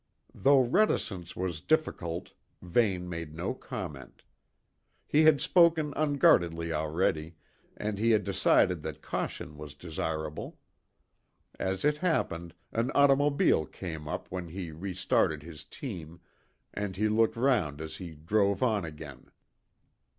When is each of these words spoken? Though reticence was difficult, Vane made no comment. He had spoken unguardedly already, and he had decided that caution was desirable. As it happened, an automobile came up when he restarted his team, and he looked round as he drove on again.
Though 0.33 0.61
reticence 0.61 1.35
was 1.35 1.61
difficult, 1.61 2.33
Vane 2.59 3.07
made 3.07 3.35
no 3.35 3.53
comment. 3.53 4.23
He 5.05 5.25
had 5.25 5.39
spoken 5.39 5.93
unguardedly 5.95 6.73
already, 6.73 7.35
and 7.77 7.99
he 7.99 8.09
had 8.09 8.23
decided 8.23 8.81
that 8.81 9.03
caution 9.03 9.57
was 9.57 9.75
desirable. 9.75 10.57
As 11.59 11.85
it 11.85 11.97
happened, 11.97 12.55
an 12.71 12.89
automobile 12.95 13.67
came 13.67 14.07
up 14.07 14.25
when 14.31 14.47
he 14.47 14.71
restarted 14.71 15.43
his 15.43 15.63
team, 15.63 16.19
and 16.73 16.95
he 16.95 17.07
looked 17.07 17.35
round 17.35 17.79
as 17.79 17.97
he 17.97 18.15
drove 18.15 18.63
on 18.63 18.83
again. 18.83 19.29